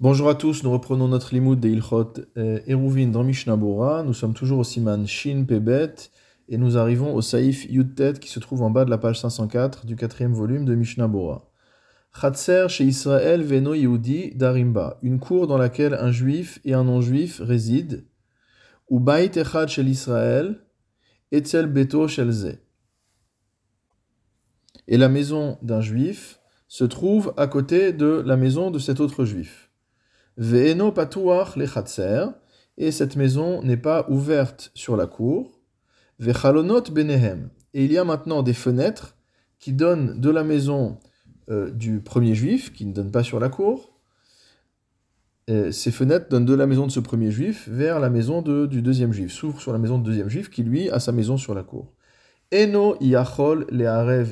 Bonjour 0.00 0.28
à 0.28 0.34
tous, 0.34 0.64
nous 0.64 0.72
reprenons 0.72 1.06
notre 1.06 1.32
limoud 1.32 1.60
de 1.60 1.68
Ilchot 1.68 2.14
euh, 2.36 2.58
Eruvin 2.66 3.06
dans 3.06 3.22
Mishnah. 3.22 3.56
Nous 3.56 4.12
sommes 4.12 4.34
toujours 4.34 4.58
au 4.58 4.64
Siman 4.64 5.06
Shin 5.06 5.44
Pebet 5.46 5.94
et 6.48 6.58
nous 6.58 6.76
arrivons 6.76 7.14
au 7.14 7.22
Saïf 7.22 7.64
Yudtet 7.70 8.14
qui 8.14 8.28
se 8.28 8.40
trouve 8.40 8.62
en 8.62 8.70
bas 8.70 8.84
de 8.84 8.90
la 8.90 8.98
page 8.98 9.20
504 9.20 9.86
du 9.86 9.94
quatrième 9.94 10.34
volume 10.34 10.64
de 10.64 10.74
Mishnah 10.74 11.06
Bora. 11.06 11.48
Chatser 12.12 12.66
chez 12.70 12.84
Israël 12.84 13.44
Veno 13.44 13.72
Yehudi 13.72 14.34
Darimba, 14.34 14.98
une 15.00 15.20
cour 15.20 15.46
dans 15.46 15.58
laquelle 15.58 15.94
un 15.94 16.10
juif 16.10 16.58
et 16.64 16.74
un 16.74 16.82
non-juif 16.82 17.40
résident, 17.40 18.02
ou 18.90 19.00
chez 19.68 19.82
Etzel 21.30 21.66
Beto. 21.66 22.08
Et 24.88 24.96
la 24.96 25.08
maison 25.08 25.56
d'un 25.62 25.80
juif 25.80 26.40
se 26.66 26.82
trouve 26.82 27.32
à 27.36 27.46
côté 27.46 27.92
de 27.92 28.24
la 28.26 28.36
maison 28.36 28.72
de 28.72 28.80
cet 28.80 28.98
autre 28.98 29.24
juif. 29.24 29.70
Ve'eno 30.36 30.92
patuach 30.92 31.56
lechatser, 31.56 32.26
et 32.76 32.90
cette 32.90 33.16
maison 33.16 33.62
n'est 33.62 33.76
pas 33.76 34.06
ouverte 34.08 34.70
sur 34.74 34.96
la 34.96 35.06
cour. 35.06 35.60
Ve'chalonot 36.18 36.90
benehem, 36.90 37.50
et 37.72 37.84
il 37.84 37.92
y 37.92 37.98
a 37.98 38.04
maintenant 38.04 38.42
des 38.42 38.52
fenêtres 38.52 39.16
qui 39.58 39.72
donnent 39.72 40.20
de 40.20 40.30
la 40.30 40.44
maison 40.44 40.98
euh, 41.50 41.70
du 41.70 42.00
premier 42.00 42.34
juif, 42.34 42.72
qui 42.72 42.84
ne 42.86 42.92
donne 42.92 43.10
pas 43.10 43.22
sur 43.22 43.38
la 43.40 43.48
cour. 43.48 43.92
ces 45.48 45.90
fenêtres 45.90 46.28
donnent 46.30 46.46
de 46.46 46.54
la 46.54 46.66
maison 46.66 46.86
de 46.86 46.92
ce 46.92 47.00
premier 47.00 47.30
juif 47.30 47.68
vers 47.68 48.00
la 48.00 48.08
maison 48.08 48.40
du 48.42 48.80
deuxième 48.82 49.12
juif, 49.12 49.30
s'ouvrent 49.30 49.60
sur 49.60 49.72
la 49.72 49.78
maison 49.78 49.98
du 49.98 50.04
deuxième 50.04 50.30
juif 50.30 50.48
qui 50.48 50.62
lui 50.62 50.90
a 50.90 50.98
sa 51.00 51.12
maison 51.12 51.36
sur 51.36 51.54
la 51.54 51.62
cour. 51.62 51.92
Eno 52.52 52.96
yachol 53.00 53.66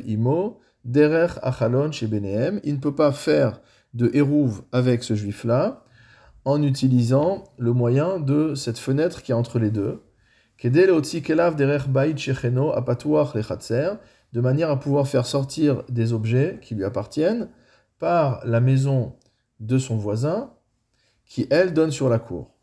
imo, 0.07 0.60
derer 0.84 1.38
achalon 1.43 1.93
chez 1.93 2.07
Benehem, 2.07 2.60
il 2.65 2.74
ne 2.74 2.80
peut 2.80 2.95
pas 2.95 3.12
faire 3.12 3.60
de 3.95 4.10
hérouve 4.15 4.62
avec 4.73 5.02
ce 5.02 5.15
juif-là, 5.15 5.84
en 6.45 6.62
utilisant 6.62 7.45
le 7.59 7.73
moyen 7.73 8.19
de 8.19 8.55
cette 8.55 8.78
fenêtre 8.78 9.23
qui 9.23 9.32
est 9.32 9.35
entre 9.35 9.59
les 9.59 9.71
deux, 9.71 10.02
de 14.32 14.40
manière 14.40 14.71
à 14.71 14.79
pouvoir 14.79 15.09
faire 15.09 15.26
sortir 15.26 15.82
des 15.88 16.12
objets 16.12 16.59
qui 16.62 16.74
lui 16.74 16.84
appartiennent 16.84 17.49
par 17.99 18.40
la 18.45 18.60
maison 18.60 19.16
de 19.60 19.79
son 19.79 19.96
voisin, 19.96 20.52
qui 21.26 21.46
elle 21.51 21.73
donne 21.73 21.90
sur 21.90 22.09
la 22.09 22.18
cour. 22.18 22.54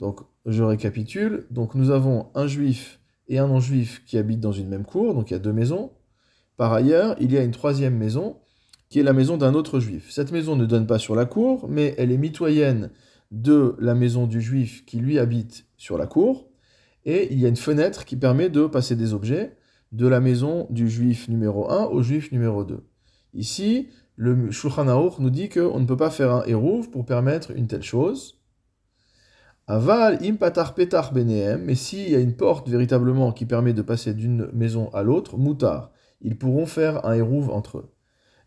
Donc 0.00 0.20
je 0.46 0.62
récapitule, 0.62 1.46
donc 1.50 1.74
nous 1.74 1.90
avons 1.90 2.30
un 2.34 2.46
juif 2.46 3.00
et 3.28 3.38
un 3.38 3.48
non-juif 3.48 4.04
qui 4.04 4.18
habitent 4.18 4.40
dans 4.40 4.52
une 4.52 4.68
même 4.68 4.84
cour, 4.84 5.14
donc 5.14 5.30
il 5.30 5.34
y 5.34 5.36
a 5.36 5.40
deux 5.40 5.52
maisons. 5.52 5.92
Par 6.56 6.72
ailleurs, 6.72 7.16
il 7.20 7.32
y 7.32 7.38
a 7.38 7.42
une 7.42 7.50
troisième 7.50 7.96
maison 7.96 8.38
qui 8.94 9.00
est 9.00 9.02
la 9.02 9.12
maison 9.12 9.36
d'un 9.36 9.54
autre 9.54 9.80
juif. 9.80 10.12
Cette 10.12 10.30
maison 10.30 10.54
ne 10.54 10.66
donne 10.66 10.86
pas 10.86 11.00
sur 11.00 11.16
la 11.16 11.24
cour, 11.24 11.66
mais 11.68 11.96
elle 11.98 12.12
est 12.12 12.16
mitoyenne 12.16 12.92
de 13.32 13.74
la 13.80 13.96
maison 13.96 14.28
du 14.28 14.40
juif 14.40 14.84
qui 14.86 14.98
lui 14.98 15.18
habite 15.18 15.66
sur 15.76 15.98
la 15.98 16.06
cour, 16.06 16.48
et 17.04 17.26
il 17.32 17.40
y 17.40 17.44
a 17.44 17.48
une 17.48 17.56
fenêtre 17.56 18.04
qui 18.04 18.14
permet 18.14 18.50
de 18.50 18.68
passer 18.68 18.94
des 18.94 19.12
objets 19.12 19.56
de 19.90 20.06
la 20.06 20.20
maison 20.20 20.68
du 20.70 20.88
juif 20.88 21.28
numéro 21.28 21.68
1 21.72 21.86
au 21.86 22.02
juif 22.02 22.30
numéro 22.30 22.62
2. 22.62 22.86
Ici, 23.32 23.88
le 24.14 24.52
Shulchan 24.52 24.86
Aruch 24.86 25.18
nous 25.18 25.30
dit 25.30 25.48
qu'on 25.48 25.80
ne 25.80 25.86
peut 25.86 25.96
pas 25.96 26.10
faire 26.10 26.30
un 26.30 26.44
hérouv 26.44 26.88
pour 26.90 27.04
permettre 27.04 27.50
une 27.50 27.66
telle 27.66 27.82
chose. 27.82 28.38
Aval 29.66 30.20
im 30.22 30.36
patar 30.36 30.72
petar 30.72 31.12
benehem, 31.12 31.64
mais 31.64 31.74
s'il 31.74 32.10
y 32.10 32.14
a 32.14 32.20
une 32.20 32.36
porte 32.36 32.68
véritablement 32.68 33.32
qui 33.32 33.44
permet 33.44 33.72
de 33.72 33.82
passer 33.82 34.14
d'une 34.14 34.48
maison 34.52 34.88
à 34.94 35.02
l'autre, 35.02 35.36
mutar, 35.36 35.90
ils 36.20 36.38
pourront 36.38 36.66
faire 36.66 37.04
un 37.04 37.14
hérouv 37.14 37.50
entre 37.50 37.78
eux. 37.78 37.93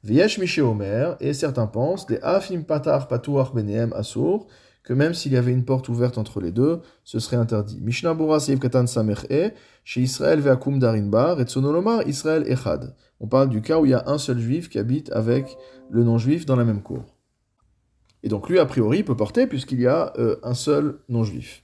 Viesh 0.04 0.60
Omer, 0.60 1.18
et 1.20 1.34
certains 1.34 1.68
pensent, 1.68 2.10
les 2.10 2.20
Afim 2.22 2.62
Patar 2.62 3.08
Patuach 3.08 3.54
Benehem 3.54 3.94
Asur, 3.94 4.48
que 4.88 4.94
même 4.94 5.14
s'il 5.14 5.34
y 5.34 5.38
avait 5.38 5.52
une 5.52 5.66
porte 5.66 5.90
ouverte 5.90 6.18
entre 6.18 6.40
les 6.40 6.52
deux, 6.52 6.80
ce 7.04 7.20
serait 7.20 7.36
interdit. 7.36 7.78
Mishnah 7.82 8.14
Bora 8.14 8.40
Seiv 8.40 8.60
Katan 8.60 8.86
E, 9.30 9.52
chez 9.84 10.02
Israël 10.02 10.40
Veakum 10.40 10.80
Darinbar, 10.80 11.42
et 11.42 11.48
Sonolomar 11.48 12.08
Israël 12.08 12.46
Echad. 12.48 12.96
On 13.20 13.28
parle 13.28 13.50
du 13.50 13.62
cas 13.62 13.80
où 13.80 13.86
il 13.86 13.92
y 13.92 13.94
a 13.94 14.04
un 14.08 14.18
seul 14.18 14.40
juif 14.40 14.70
qui 14.70 14.80
habite 14.80 15.12
avec 15.12 15.58
le 15.90 16.06
non-juif 16.06 16.46
dans 16.46 16.56
la 16.56 16.64
même 16.64 16.82
cour. 16.82 17.04
Et 18.24 18.30
donc 18.30 18.48
lui, 18.48 18.60
a 18.60 18.66
priori, 18.66 19.04
peut 19.04 19.16
porter 19.16 19.46
puisqu'il 19.46 19.82
y 19.82 19.88
a 19.88 20.14
euh, 20.20 20.38
un 20.44 20.54
seul 20.54 21.00
non-juif. 21.10 21.64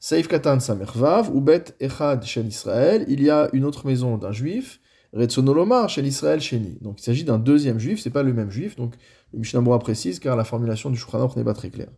Seif 0.00 0.26
Katan 0.26 0.56
Vav, 0.94 1.28
ou 1.34 1.42
Bet 1.42 1.64
Echad 1.80 2.24
chez 2.24 2.40
Israël, 2.40 3.04
il 3.08 3.22
y 3.22 3.28
a 3.28 3.50
une 3.52 3.66
autre 3.66 3.86
maison 3.86 4.16
d'un 4.16 4.32
juif, 4.32 4.80
Retsonolomar 5.12 5.88
chez 5.88 6.02
l'Israël 6.02 6.40
Sheni. 6.40 6.78
Donc 6.80 7.00
il 7.00 7.02
s'agit 7.02 7.24
d'un 7.24 7.38
deuxième 7.38 7.78
juif, 7.78 8.00
c'est 8.00 8.10
pas 8.10 8.22
le 8.22 8.32
même 8.32 8.50
juif, 8.50 8.76
donc 8.76 8.94
le 9.32 9.38
Mishnah 9.38 9.62
précise 9.78 10.18
car 10.18 10.36
la 10.36 10.44
formulation 10.44 10.90
du 10.90 10.98
Shulchan 10.98 11.30
n'est 11.36 11.44
pas 11.44 11.54
très 11.54 11.70
claire. 11.70 11.90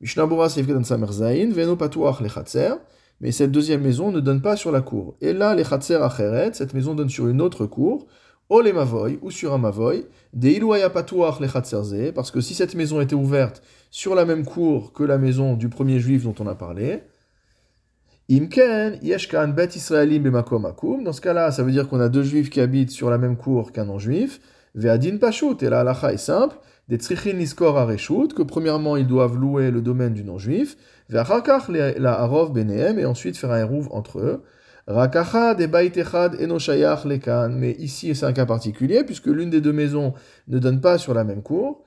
Mishnah 0.00 0.26
Bora 0.26 0.48
Samer 0.48 1.12
Zain, 1.12 1.50
Veno 1.50 1.76
Lechatzer, 2.20 2.74
mais 3.20 3.32
cette 3.32 3.50
deuxième 3.50 3.82
maison 3.82 4.10
ne 4.10 4.20
donne 4.20 4.42
pas 4.42 4.56
sur 4.56 4.70
la 4.70 4.82
cour. 4.82 5.16
Et 5.20 5.32
là, 5.32 5.54
Lechatzer 5.54 5.96
Acheret, 5.96 6.52
cette 6.52 6.74
maison 6.74 6.94
donne 6.94 7.08
sur 7.08 7.28
une 7.28 7.40
autre 7.40 7.66
cour, 7.66 8.06
O 8.48 8.60
le 8.60 8.72
Mavoy, 8.72 9.18
ou 9.22 9.30
sur 9.30 9.52
un 9.52 9.58
Mavoy, 9.58 10.06
De 10.32 10.48
Iluaya 10.48 10.90
Patuach 10.90 11.40
Lechatzerze, 11.40 12.12
parce 12.14 12.30
que 12.30 12.40
si 12.40 12.54
cette 12.54 12.74
maison 12.74 13.00
était 13.00 13.14
ouverte 13.14 13.62
sur 13.90 14.14
la 14.14 14.24
même 14.24 14.44
cour 14.44 14.92
que 14.92 15.02
la 15.02 15.18
maison 15.18 15.54
du 15.54 15.68
premier 15.68 15.98
juif 15.98 16.24
dont 16.24 16.34
on 16.38 16.46
a 16.46 16.54
parlé, 16.54 17.02
Imken, 18.28 18.98
Yeshkan 19.02 19.52
Bet 19.54 19.76
Israelim 19.76 20.24
Bemakom 20.24 20.64
Akum. 20.64 21.04
Dans 21.04 21.12
ce 21.12 21.20
cas-là, 21.20 21.52
ça 21.52 21.62
veut 21.62 21.70
dire 21.70 21.88
qu'on 21.88 22.00
a 22.00 22.08
deux 22.08 22.24
juifs 22.24 22.50
qui 22.50 22.60
habitent 22.60 22.90
sur 22.90 23.08
la 23.08 23.18
même 23.18 23.36
cour 23.36 23.70
qu'un 23.70 23.84
non-juif. 23.84 24.40
Ve'adin 24.74 25.18
Pashut. 25.18 25.62
Et 25.62 25.70
la 25.70 25.80
halacha 25.80 26.12
est 26.12 26.16
simple. 26.16 26.56
Des 26.88 26.96
Tzrichin 26.96 27.34
Niskor 27.34 27.78
Areshut. 27.78 28.34
Que 28.34 28.42
premièrement, 28.42 28.96
ils 28.96 29.06
doivent 29.06 29.36
louer 29.38 29.70
le 29.70 29.80
domaine 29.80 30.12
du 30.12 30.24
non-juif. 30.24 30.76
Ve'achakach 31.08 31.68
la 31.68 32.20
Arov 32.20 32.52
Benehem. 32.52 32.98
Et 32.98 33.04
ensuite 33.04 33.36
faire 33.36 33.52
un 33.52 33.60
hérouv 33.60 33.86
entre 33.92 34.18
eux. 34.18 34.42
Rakacha 34.88 35.54
de 35.54 35.66
Baitechad 35.66 36.34
Enoshayach 36.40 37.04
Lekan. 37.04 37.50
Mais 37.50 37.76
ici, 37.78 38.12
c'est 38.16 38.26
un 38.26 38.32
cas 38.32 38.46
particulier 38.46 39.04
puisque 39.04 39.26
l'une 39.26 39.50
des 39.50 39.60
deux 39.60 39.72
maisons 39.72 40.14
ne 40.48 40.58
donne 40.58 40.80
pas 40.80 40.98
sur 40.98 41.14
la 41.14 41.22
même 41.22 41.42
cour. 41.42 41.84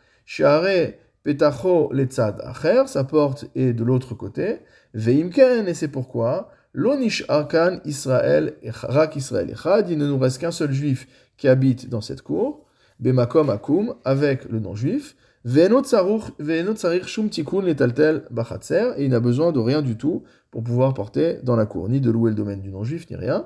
Petacho 1.30 1.92
Letzad 1.94 2.42
Acher. 2.44 2.88
Sa 2.88 3.04
porte 3.04 3.46
est 3.54 3.74
de 3.74 3.84
l'autre 3.84 4.16
côté. 4.16 4.62
Veimken, 4.96 5.68
et 5.68 5.76
c'est 5.76 5.88
pourquoi, 5.88 6.50
l'onish 6.74 7.24
arkan 7.28 7.82
Israël, 7.86 8.56
rak 8.66 9.16
Israël 9.16 9.52
echad, 9.52 9.92
il 9.92 10.00
ne 10.00 10.08
nous 10.08 10.18
reste 10.18 10.40
qu'un 10.40 10.50
seul 10.50 10.72
juif 10.72 11.08
qui 11.38 11.48
habite 11.48 11.88
dans 11.88 12.02
cette 12.02 12.24
cour, 12.24 12.66
bemakom 13.00 13.52
akum, 13.52 13.94
avec 14.06 14.46
le 14.46 14.60
non-juif, 14.60 15.16
shum 15.46 17.30
tikun 17.30 17.62
letaltel 17.62 18.24
bachatzer, 18.32 18.94
et 18.98 19.04
il 19.06 19.12
n'a 19.12 19.20
besoin 19.20 19.52
de 19.52 19.60
rien 19.60 19.84
du 19.84 19.98
tout 19.98 20.24
pour 20.50 20.64
pouvoir 20.64 20.96
porter 20.96 21.38
dans 21.44 21.56
la 21.56 21.68
cour, 21.68 21.90
ni 21.90 22.02
de 22.02 22.10
louer 22.10 22.32
le 22.32 22.36
domaine 22.36 22.62
du 22.62 22.72
non-juif, 22.72 23.08
ni 23.12 23.16
rien. 23.16 23.46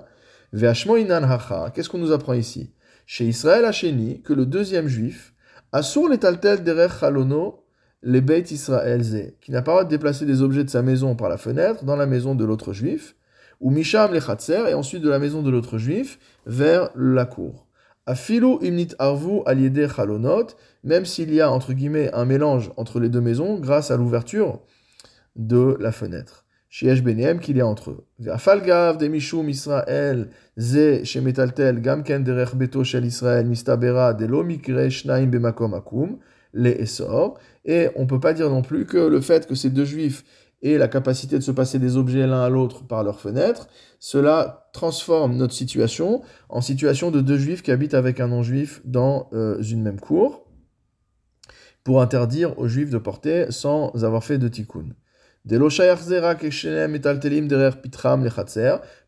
Veashmo 0.54 0.96
inan 0.96 1.24
hacha, 1.24 1.70
qu'est-ce 1.76 1.90
qu'on 1.90 1.98
nous 1.98 2.14
apprend 2.14 2.32
ici? 2.32 2.72
Chez 3.06 3.26
Israël 3.26 3.66
Hacheni, 3.66 4.22
que 4.22 4.32
le 4.32 4.46
deuxième 4.46 4.88
juif, 4.88 5.34
assur 5.74 6.08
letaltel 6.08 6.64
derech 6.64 7.02
chalono 7.02 7.60
les 8.03 8.22
Beit 8.22 8.52
Israël 8.52 9.02
qui 9.41 9.52
n'a 9.52 9.62
pas 9.62 9.72
le 9.72 9.75
droit 9.75 9.84
de 9.86 9.90
déplacer 9.90 10.25
des 10.25 10.41
objets 10.41 10.64
de 10.64 10.69
sa 10.69 10.81
maison 10.81 11.16
par 11.16 11.30
la 11.30 11.38
fenêtre 11.38 11.86
dans 11.86 11.96
la 11.96 12.06
maison 12.06 12.36
de 12.36 12.46
l'autre 12.46 12.74
juif, 12.74 13.16
ou 13.62 13.72
Misham 13.72 14.14
les 14.14 14.19
Chatzer, 14.19 14.69
et 14.69 14.74
ensuite 14.74 15.02
de 15.02 15.09
la 15.09 15.19
maison 15.19 15.41
de 15.41 15.50
l'autre 15.50 15.78
juif 15.78 16.19
vers 16.46 16.90
la 16.96 17.25
cour. 17.25 17.66
Afilu 18.06 18.58
imnit 18.62 18.90
arvu 19.00 19.40
aliede 19.46 19.88
chalonot, 19.88 20.47
même 20.84 21.06
s'il 21.06 21.34
y 21.34 21.40
a 21.40 21.50
entre 21.50 21.72
guillemets 21.72 22.14
un 22.14 22.25
mélange 22.25 22.72
entre 22.75 23.00
les 23.00 23.08
deux 23.08 23.22
maisons 23.22 23.58
grâce 23.58 23.91
à 23.91 23.97
l'ouverture 23.97 24.59
de 25.38 25.78
la 25.80 25.94
fenêtre. 25.94 26.44
Shiesh 26.68 27.03
Benem 27.03 27.40
qu'il 27.40 27.56
y 27.56 27.62
a 27.62 27.68
entre 27.68 27.91
eux. 27.91 28.03
Falgav 28.40 28.97
de 28.97 29.08
Mishum 29.08 29.47
Israël 29.47 30.30
ze 30.58 31.06
shemetaltel 31.06 31.80
gamken 31.80 32.24
derech 32.24 32.56
beto 32.56 32.84
shel 32.84 33.06
Israël 33.06 33.46
mistabera 33.46 34.14
de 34.14 34.25
shnaim 34.90 35.28
bemakom 35.28 35.75
akum 35.75 36.18
les 36.53 36.72
essor. 36.72 37.40
Et 37.66 37.90
on 37.96 38.02
ne 38.02 38.08
peut 38.08 38.19
pas 38.19 38.34
dire 38.34 38.50
non 38.50 38.62
plus 38.62 38.86
que 38.86 38.97
le 38.97 39.22
fait 39.22 39.47
que 39.47 39.55
ces 39.55 39.70
deux 39.70 39.85
juifs 39.85 40.23
aient 40.61 40.78
la 40.78 40.88
capacité 40.88 41.38
de 41.38 41.44
se 41.44 41.52
passer 41.52 41.78
des 41.78 41.97
objets 41.97 42.26
l'un 42.26 42.41
à 42.41 42.50
l'autre 42.50 42.85
par 42.85 43.03
leur 43.03 43.20
fenêtre, 43.20 43.67
cela 44.00 44.70
transforme 44.73 45.35
notre 45.35 45.53
situation 45.53 46.22
en 46.50 46.61
situation 46.61 47.11
de 47.11 47.22
deux 47.22 47.38
juifs 47.38 47.61
qui 47.61 47.72
habitent 47.72 47.94
avec 47.94 48.20
un 48.20 48.29
non-juif 48.29 48.82
dans 48.85 49.29
euh, 49.34 49.61
une 49.61 49.82
même 49.82 50.00
cour, 50.00 50.47
pour 51.84 52.02
interdire 52.02 52.58
aux 52.58 52.67
juifs 52.67 52.90
de 52.90 52.97
porter 52.97 53.47
sans 53.52 53.91
avoir 54.03 54.23
fait 54.23 54.38
de 54.38 54.47
tikkun. 54.47 54.85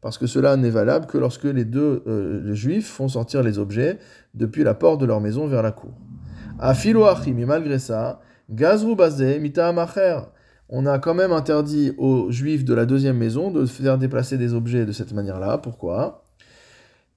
Parce 0.02 0.18
que 0.18 0.28
cela 0.28 0.58
n'est 0.58 0.70
valable 0.70 1.06
que 1.06 1.18
lorsque 1.18 1.46
les 1.46 1.64
deux 1.64 2.04
euh, 2.08 2.54
juifs 2.54 2.90
font 2.90 3.08
sortir 3.08 3.42
les 3.42 3.58
objets 3.58 3.98
depuis 4.34 4.64
la 4.66 4.74
porte 4.74 5.00
de 5.00 5.06
leur 5.06 5.22
maison 5.22 5.48
vers 5.48 5.64
la 5.64 5.72
cour. 5.72 5.94
Mais 6.60 7.46
malgré 7.46 7.80
ça, 7.80 8.22
Gazru 8.50 8.96
bazé 8.96 9.42
On 10.70 10.86
a 10.86 11.00
quand 11.00 11.14
même 11.14 11.32
interdit 11.32 11.94
aux 11.98 12.32
juifs 12.32 12.64
de 12.66 12.74
la 12.74 12.86
deuxième 12.86 13.18
maison 13.18 13.52
de 13.52 13.66
faire 13.66 13.98
déplacer 13.98 14.38
des 14.38 14.54
objets 14.54 14.86
de 14.86 14.92
cette 14.92 15.14
manière-là. 15.14 15.58
Pourquoi? 15.58 16.24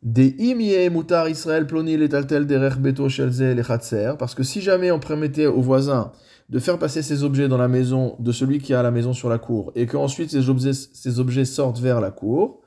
Des 0.03 0.35
imie 0.39 0.89
mutar 0.91 1.29
Israël 1.29 1.67
ploni 1.67 1.97
letaltel 1.97 2.47
derer 2.47 2.77
beto 2.79 3.09
shelze 3.09 3.43
lechatser, 3.43 4.13
parce 4.17 4.35
que 4.35 4.45
si 4.45 4.61
jamais 4.61 4.93
on 4.93 5.01
permettait 5.01 5.47
aux 5.47 5.61
voisins 5.61 6.13
de 6.51 6.61
faire 6.61 6.79
passer 6.79 7.03
ces 7.03 7.25
objets 7.25 7.49
dans 7.49 7.59
la 7.59 7.67
maison 7.67 8.15
de 8.21 8.31
celui 8.31 8.59
qui 8.59 8.75
a 8.75 8.83
la 8.83 8.93
maison 8.93 9.13
sur 9.13 9.29
la 9.29 9.39
cour, 9.39 9.73
et 9.75 9.87
qu'ensuite 9.87 10.31
ces 10.31 10.49
objets, 10.49 10.73
ces 10.73 11.19
objets 11.19 11.45
sortent 11.45 11.81
vers 11.81 12.01
la 12.01 12.13
cour, 12.13 12.61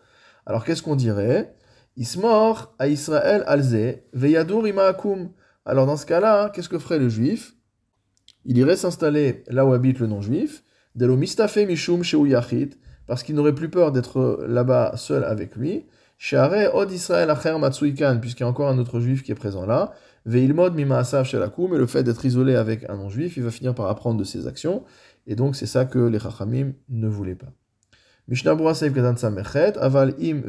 alors 0.45 0.65
qu'est-ce 0.65 0.83
qu'on 0.83 0.97
dirait? 0.97 1.55
Ismor 1.95 2.73
à 2.79 2.87
Israël 2.89 3.43
alze, 3.47 3.99
veyadur 4.13 4.67
imaakum. 4.67 5.29
Alors 5.65 5.85
dans 5.85 5.97
ce 5.97 6.05
cas-là, 6.05 6.49
qu'est-ce 6.49 6.69
que 6.69 6.79
ferait 6.79 6.99
le 6.99 7.09
juif? 7.09 7.55
Il 8.45 8.57
irait 8.57 8.75
s'installer 8.75 9.43
là 9.47 9.65
où 9.65 9.73
habite 9.73 9.99
le 9.99 10.07
non-juif, 10.07 10.63
delo 10.95 11.15
mistafe 11.15 11.57
mishum 11.57 12.01
yachit, 12.25 12.71
parce 13.05 13.23
qu'il 13.23 13.35
n'aurait 13.35 13.53
plus 13.53 13.69
peur 13.69 13.91
d'être 13.91 14.43
là-bas 14.47 14.93
seul 14.95 15.23
avec 15.23 15.55
lui. 15.55 15.85
Share 16.17 16.73
od 16.75 16.91
Israël 16.91 17.29
acher 17.29 17.57
matsuikan, 17.59 18.19
puisqu'il 18.19 18.43
y 18.43 18.45
a 18.45 18.49
encore 18.49 18.69
un 18.69 18.77
autre 18.77 18.99
juif 18.99 19.23
qui 19.23 19.31
est 19.31 19.35
présent 19.35 19.65
là. 19.65 19.91
Veilmod 20.25 20.75
mimaasav 20.75 21.25
shelakum, 21.25 21.73
et 21.75 21.77
le 21.77 21.87
fait 21.87 22.03
d'être 22.03 22.25
isolé 22.25 22.55
avec 22.55 22.89
un 22.89 22.95
non-juif, 22.95 23.37
il 23.37 23.43
va 23.43 23.51
finir 23.51 23.75
par 23.75 23.87
apprendre 23.87 24.19
de 24.19 24.23
ses 24.23 24.47
actions. 24.47 24.83
Et 25.27 25.35
donc 25.35 25.55
c'est 25.55 25.67
ça 25.67 25.85
que 25.85 25.99
les 25.99 26.19
chachamim 26.19 26.73
ne 26.89 27.07
voulaient 27.07 27.35
pas. 27.35 27.51
Mishnah 28.27 28.51
Aval 28.51 30.15
Im 30.21 30.41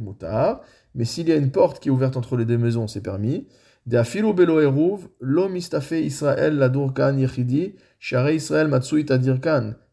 Mutar. 0.00 0.60
Mais 0.94 1.04
s'il 1.04 1.28
y 1.28 1.32
a 1.32 1.36
une 1.36 1.50
porte 1.50 1.78
qui 1.80 1.88
est 1.88 1.92
ouverte 1.92 2.16
entre 2.16 2.36
les 2.36 2.44
deux 2.44 2.58
maisons, 2.58 2.88
c'est 2.88 3.00
permis. 3.00 3.46
Belo 3.86 4.60
Eruv, 4.60 5.08
Lo 5.20 5.48
Mistafe 5.48 5.92
Israël 5.92 6.70
Yechidi, 7.18 7.74
Share 7.98 8.30
Israël 8.30 8.70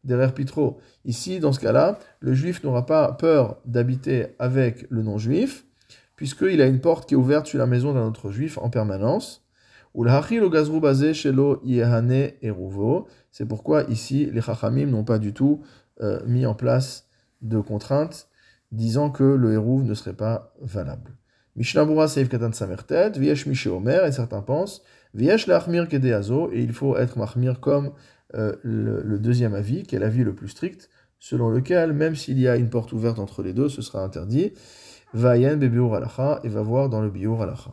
derrière 0.04 0.34
Pitro. 0.34 0.80
Ici, 1.06 1.40
dans 1.40 1.52
ce 1.52 1.60
cas-là, 1.60 1.98
le 2.20 2.34
juif 2.34 2.64
n'aura 2.64 2.86
pas 2.86 3.12
peur 3.14 3.58
d'habiter 3.66 4.28
avec 4.38 4.86
le 4.90 5.02
non-juif, 5.02 5.66
puisqu'il 6.16 6.62
a 6.62 6.68
une 6.68 6.82
porte 6.82 7.08
qui 7.08 7.16
est 7.16 7.18
ouverte 7.18 7.48
sur 7.48 7.60
la 7.60 7.66
maison 7.66 7.94
d'un 7.94 8.08
autre 8.08 8.32
juif 8.32 8.58
en 8.58 8.70
permanence. 8.70 9.46
C'est 13.32 13.48
pourquoi 13.48 13.84
ici, 13.84 14.30
les 14.32 14.42
Chachamim 14.42 14.86
n'ont 14.86 15.04
pas 15.04 15.20
du 15.20 15.34
tout 15.34 15.62
euh, 16.02 16.20
mis 16.26 16.46
en 16.46 16.54
place 16.54 17.08
de 17.42 17.60
contraintes 17.60 18.28
disant 18.72 19.10
que 19.10 19.24
le 19.24 19.54
hérouv 19.54 19.84
ne 19.84 19.94
serait 19.94 20.14
pas 20.14 20.54
valable. 20.62 21.18
Mishnabura 21.56 22.08
Seif 22.08 22.30
Katan 22.30 22.52
Samertet, 22.52 23.12
Viesh 23.18 23.46
Mishe 23.46 23.68
Omer, 23.68 24.06
et 24.06 24.12
certains 24.12 24.42
pensent, 24.42 24.82
Viesh 25.14 25.48
Lachmir 25.48 25.88
Kedeazo, 25.88 26.52
et 26.52 26.62
il 26.62 26.74
faut 26.74 26.98
être 26.98 27.18
Mahmir 27.18 27.60
comme 27.60 27.92
euh, 28.36 28.56
le, 28.64 29.18
deuxième 29.20 29.54
avis, 29.54 29.84
qui 29.84 29.96
est 29.96 30.00
l'avis 30.00 30.24
le 30.24 30.34
plus 30.34 30.50
strict, 30.50 30.90
selon 31.20 31.50
lequel, 31.50 31.94
même 31.94 32.16
s'il 32.16 32.40
y 32.40 32.48
a 32.48 32.56
une 32.56 32.70
porte 32.70 32.94
ouverte 32.94 33.20
entre 33.20 33.44
les 33.44 33.54
deux, 33.54 33.70
ce 33.70 33.82
sera 33.82 34.04
interdit. 34.04 34.54
Vayen 35.14 35.58
Bebiur 35.58 35.96
Alacha, 35.96 36.40
et 36.44 36.50
va 36.50 36.62
voir 36.62 36.90
dans 36.90 37.02
le 37.02 37.10
Biur 37.10 37.42
Alacha. 37.42 37.72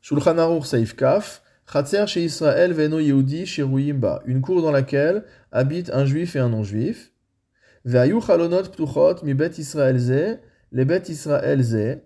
Shulchan 0.00 0.36
Aruch 0.38 0.66
Saif 0.66 0.96
Kaf, 0.96 1.42
Chatzer 1.72 2.06
chez 2.06 2.24
Israël 2.24 2.72
Veno 2.72 2.98
Yehudi 2.98 3.46
Shiruyimba, 3.46 4.22
une 4.26 4.40
cour 4.40 4.60
dans 4.60 4.72
laquelle 4.72 5.24
habitent 5.52 5.90
un 5.94 6.04
juif 6.04 6.36
et 6.36 6.40
un 6.40 6.48
non-juif. 6.48 7.12
Ve'ayu 7.84 8.20
chalonot 8.20 8.64
ptuchot 8.64 9.24
mi 9.24 9.34
bet 9.34 9.58
Israël 9.58 9.98
ze, 9.98 10.38
les 10.72 10.84
bet 10.84 11.08
Israël 11.08 11.62
ze. 11.62 11.98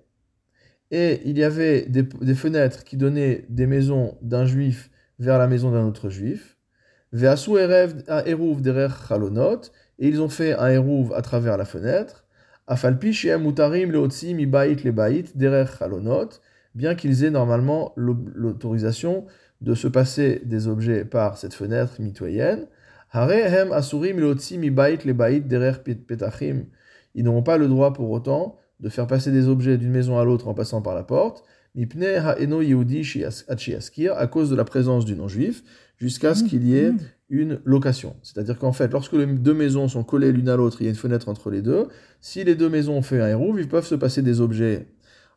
Et 0.91 1.21
il 1.25 1.37
y 1.37 1.45
avait 1.45 1.87
des, 1.89 2.35
fenêtres 2.35 2.85
qui 2.85 2.97
donnaient 2.97 3.45
des 3.49 3.67
maisons 3.67 4.17
d'un 4.23 4.47
juif 4.47 4.91
vers 5.19 5.39
la 5.39 5.49
maison 5.49 5.71
d'un 5.71 5.85
autre 5.85 6.11
juif. 6.11 6.57
Ve'asu 7.13 7.59
eruv 7.59 8.61
derer 8.63 8.89
chalonot. 9.09 9.63
Et 9.99 10.09
ils 10.09 10.21
ont 10.21 10.29
fait 10.29 10.55
un 10.55 10.69
eruv 10.69 11.13
à 11.15 11.23
travers 11.23 11.57
la 11.57 11.65
fenêtre. 11.65 12.25
Afalpi 12.67 13.13
she'em 13.13 13.43
mutarim 13.43 13.91
leotzi 13.91 14.35
mi 14.35 14.47
bait 14.47 14.77
le 14.85 14.93
bait 14.93 15.25
derer 15.35 15.65
chalonot. 15.79 16.29
Bien 16.75 16.95
qu'ils 16.95 17.25
aient 17.25 17.31
normalement 17.31 17.93
l'autorisation 17.97 19.27
de 19.63 19.75
se 19.75 19.89
passer 19.89 20.43
des 20.45 20.69
objets 20.69 21.05
par 21.05 21.39
cette 21.39 21.55
fenêtre 21.55 22.01
mitoyenne. 22.01 22.67
Ils 27.15 27.25
n'auront 27.25 27.43
pas 27.43 27.57
le 27.57 27.69
droit 27.69 27.93
pour 27.95 28.11
autant 28.11 28.59
de 28.81 28.89
faire 28.89 29.07
passer 29.07 29.33
des 29.33 29.49
objets 29.49 29.79
d'une 29.79 29.91
maison 29.91 30.19
à 30.19 30.25
l'autre 30.25 30.49
en 30.49 30.55
passant 30.55 30.83
par 30.83 30.95
la 30.95 31.03
porte. 31.03 31.45
À 31.77 31.87
cause 34.27 34.51
de 34.51 34.57
la 34.57 34.65
présence 34.65 35.05
du 35.05 35.15
non-juif, 35.15 35.63
jusqu'à 35.99 36.35
ce 36.35 36.45
qu'il 36.45 36.67
y 36.67 36.77
ait 36.77 36.93
mm. 36.93 36.99
une 37.31 37.61
location. 37.65 38.17
C'est-à-dire 38.23 38.59
qu'en 38.59 38.73
fait, 38.73 38.93
lorsque 38.93 39.13
les 39.13 39.27
deux 39.27 39.55
maisons 39.55 39.89
sont 39.89 40.05
collées 40.05 40.33
l'une 40.33 40.49
à 40.49 40.57
l'autre, 40.57 40.79
il 40.81 40.85
y 40.85 40.87
a 40.87 40.91
une 40.91 40.97
fenêtre 40.97 41.29
entre 41.29 41.51
les 41.51 41.63
deux. 41.63 41.89
Si 42.21 42.45
les 42.45 42.55
deux 42.55 42.69
maisons 42.69 42.97
ont 42.97 43.03
fait 43.03 43.21
un 43.21 43.29
héros, 43.29 43.57
ils 43.59 43.69
peuvent 43.69 43.87
se 43.87 43.95
passer 43.95 44.23
des 44.23 44.41
objets 44.41 44.89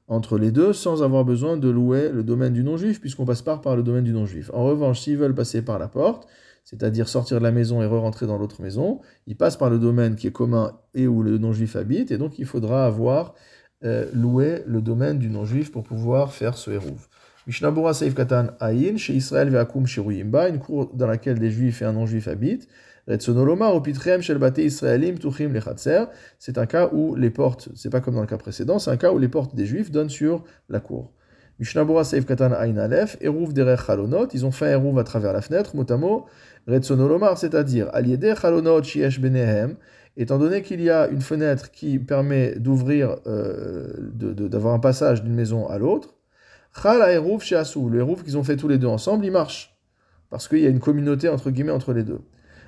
entre 0.07 0.37
les 0.37 0.51
deux 0.51 0.73
sans 0.73 1.03
avoir 1.03 1.23
besoin 1.23 1.55
de 1.55 1.69
louer 1.69 2.09
le 2.09 2.23
domaine 2.23 2.53
du 2.53 2.63
non-juif, 2.63 2.99
puisqu'on 2.99 3.25
passe 3.25 3.41
par, 3.41 3.61
par 3.61 3.75
le 3.75 3.83
domaine 3.83 4.03
du 4.03 4.11
non-juif. 4.11 4.49
En 4.53 4.63
revanche, 4.63 5.01
s'ils 5.01 5.17
veulent 5.17 5.35
passer 5.35 5.61
par 5.61 5.77
la 5.77 5.87
porte, 5.87 6.27
c'est-à-dire 6.69 7.09
sortir 7.09 7.39
de 7.39 7.43
la 7.43 7.51
maison 7.51 7.81
et 7.81 7.87
re-rentrer 7.87 8.27
dans 8.27 8.37
l'autre 8.37 8.61
maison, 8.61 8.99
il 9.25 9.35
passe 9.35 9.57
par 9.57 9.71
le 9.71 9.79
domaine 9.79 10.15
qui 10.15 10.27
est 10.27 10.31
commun 10.31 10.79
et 10.93 11.07
où 11.07 11.23
le 11.23 11.39
non-juif 11.39 11.75
habite, 11.75 12.11
et 12.11 12.19
donc 12.19 12.37
il 12.37 12.45
faudra 12.45 12.85
avoir 12.85 13.33
euh, 13.83 14.05
loué 14.13 14.61
le 14.67 14.79
domaine 14.79 15.17
du 15.17 15.31
non-juif 15.31 15.71
pour 15.71 15.81
pouvoir 15.81 16.31
faire 16.31 16.59
ce 16.59 16.69
hérouv. 16.69 17.07
Mishnabura 17.47 17.95
Seif 17.95 18.13
Katan 18.13 18.49
Aïn, 18.59 18.97
chez 18.97 19.15
Israël 19.15 19.49
Veakum 19.49 19.87
Shiruyimba, 19.87 20.49
une 20.49 20.59
cour 20.59 20.93
dans 20.93 21.07
laquelle 21.07 21.39
des 21.39 21.49
juifs 21.49 21.81
et 21.81 21.85
un 21.85 21.93
non-juif 21.93 22.27
habitent. 22.27 22.67
C'est 23.07 23.27
un 26.59 26.65
cas 26.67 26.89
où 26.93 27.15
les 27.15 27.31
portes, 27.31 27.69
c'est 27.73 27.89
pas 27.89 28.01
comme 28.01 28.13
dans 28.13 28.21
le 28.21 28.27
cas 28.27 28.37
précédent, 28.37 28.77
c'est 28.77 28.91
un 28.91 28.97
cas 28.97 29.11
où 29.11 29.17
les 29.17 29.29
portes 29.29 29.55
des 29.55 29.65
juifs 29.65 29.89
donnent 29.89 30.11
sur 30.11 30.43
la 30.69 30.79
cour. 30.79 31.11
Mishnabura 31.59 32.05
Seif 32.05 32.25
Katan 32.25 32.53
Aïn 32.53 32.77
Aleph, 32.77 33.17
Eruv 33.19 33.51
Derech 33.53 33.81
Chalonot, 33.85 34.27
ils 34.33 34.45
ont 34.45 34.51
fait 34.51 34.67
un 34.67 34.79
Eruv 34.79 34.97
à 34.97 35.03
travers 35.03 35.33
la 35.33 35.41
fenêtre, 35.41 35.75
motamo, 35.75 36.25
Retsonolomar, 36.67 37.37
c'est-à-dire 37.37 37.89
Aliede 37.93 38.33
Chalonot 38.41 38.81
Shiesh 38.81 39.19
Benehem, 39.19 39.75
étant 40.15 40.37
donné 40.37 40.61
qu'il 40.61 40.81
y 40.81 40.89
a 40.89 41.07
une 41.09 41.21
fenêtre 41.21 41.69
qui 41.71 41.99
permet 41.99 42.55
d'ouvrir, 42.55 43.17
euh, 43.27 43.87
d'avoir 44.13 44.73
un 44.73 44.79
passage 44.79 45.21
d'une 45.21 45.35
maison 45.35 45.67
à 45.67 45.77
l'autre, 45.77 46.15
Chal 46.81 47.01
Eruv 47.11 47.41
Sheasu, 47.41 47.89
le 47.89 47.99
Eruv 47.99 48.23
qu'ils 48.23 48.37
ont 48.37 48.43
fait 48.43 48.55
tous 48.55 48.69
les 48.69 48.77
deux 48.77 48.87
ensemble, 48.87 49.25
il 49.25 49.31
marche. 49.31 49.77
Parce 50.29 50.47
qu'il 50.47 50.59
y 50.59 50.65
a 50.65 50.69
une 50.69 50.79
communauté 50.79 51.27
entre 51.27 51.49
guillemets 51.49 51.71
entre 51.71 51.91
les 51.91 52.03
deux. 52.03 52.21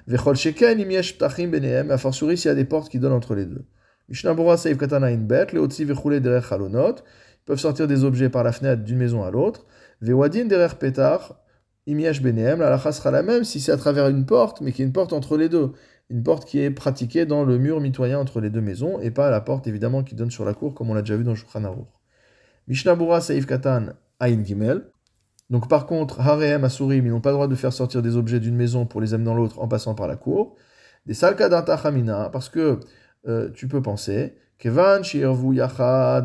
Vechol 0.08 0.36
Sheken 0.36 0.80
Imiesh 0.80 1.18
Ptachim 1.18 1.48
Benehem, 1.48 1.92
a 1.92 1.98
fortiori 1.98 2.36
s'il 2.36 2.50
y 2.50 2.52
a 2.52 2.56
des 2.56 2.66
portes 2.66 2.90
qui 2.90 3.00
donnent 3.00 3.14
entre 3.14 3.36
les 3.36 3.46
deux. 3.46 3.64
Mishnabura 4.10 4.58
Seif 4.58 4.78
Katan 4.78 5.04
Aïn 5.04 5.26
Bet, 5.26 5.48
Leotzi 5.54 5.86
Vechule 5.86 6.20
Derech 6.20 6.50
Chalonot, 6.50 6.96
peuvent 7.52 7.60
sortir 7.60 7.86
des 7.86 8.06
objets 8.06 8.30
par 8.30 8.46
la 8.46 8.54
fenêtre 8.54 8.82
d'une 8.82 8.98
maison 8.98 9.24
à 9.24 9.30
l'autre. 9.30 9.66
Vewadin 10.00 10.46
derer 10.46 10.74
petar, 10.80 11.36
imiash 11.86 12.22
benehem, 12.22 12.62
la 12.62 12.70
lacha 12.70 12.94
sera 12.94 13.12
la 13.12 13.24
même 13.24 13.44
si 13.44 13.60
c'est 13.60 13.74
à 13.74 13.78
travers 13.78 14.08
une 14.08 14.26
porte, 14.26 14.62
mais 14.62 14.72
qui 14.72 14.84
est 14.84 14.86
une 14.86 14.94
porte 14.94 15.12
entre 15.12 15.36
les 15.36 15.50
deux. 15.50 15.74
Une 16.10 16.24
porte 16.24 16.46
qui 16.46 16.62
est 16.62 16.72
pratiquée 16.72 17.26
dans 17.26 17.44
le 17.44 17.58
mur 17.58 17.82
mitoyen 17.82 18.20
entre 18.20 18.40
les 18.40 18.50
deux 18.50 18.62
maisons, 18.62 19.02
et 19.02 19.12
pas 19.12 19.30
la 19.30 19.42
porte 19.42 19.68
évidemment 19.68 20.02
qui 20.02 20.16
donne 20.16 20.32
sur 20.32 20.46
la 20.46 20.54
cour, 20.54 20.74
comme 20.74 20.92
on 20.92 20.94
l'a 20.94 21.02
déjà 21.02 21.18
vu 21.18 21.26
dans 21.26 21.36
Shulchan. 21.36 21.90
Mishnabura 22.70 23.20
Saif 23.20 23.46
Katan 23.46 23.88
Ain 24.22 24.46
Gimel. 24.46 24.86
Donc 25.50 25.68
par 25.68 25.88
contre, 25.88 26.22
Harehem 26.22 26.64
Asurim, 26.64 27.06
ils 27.06 27.12
n'ont 27.12 27.20
pas 27.20 27.32
le 27.32 27.36
droit 27.36 27.50
de 27.50 27.56
faire 27.56 27.74
sortir 27.74 28.02
des 28.02 28.16
objets 28.16 28.40
d'une 28.40 28.56
maison 28.56 28.86
pour 28.86 29.02
les 29.02 29.14
amener 29.14 29.26
dans 29.26 29.36
l'autre 29.36 29.60
en 29.60 29.68
passant 29.68 29.94
par 29.94 30.08
la 30.08 30.16
cour. 30.16 30.56
Des 31.06 31.14
Salkadata 31.14 31.76
parce 32.32 32.48
que 32.48 32.80
euh, 33.28 33.50
tu 33.50 33.68
peux 33.68 33.82
penser 33.82 34.38